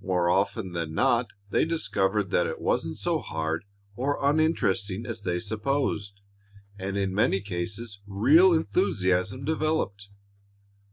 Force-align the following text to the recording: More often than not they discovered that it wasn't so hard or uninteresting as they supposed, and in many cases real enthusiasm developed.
More 0.00 0.28
often 0.28 0.72
than 0.72 0.94
not 0.94 1.28
they 1.50 1.64
discovered 1.64 2.30
that 2.32 2.48
it 2.48 2.60
wasn't 2.60 2.98
so 2.98 3.20
hard 3.20 3.64
or 3.94 4.18
uninteresting 4.20 5.06
as 5.06 5.22
they 5.22 5.38
supposed, 5.38 6.20
and 6.76 6.96
in 6.96 7.14
many 7.14 7.40
cases 7.40 8.00
real 8.04 8.52
enthusiasm 8.52 9.44
developed. 9.44 10.08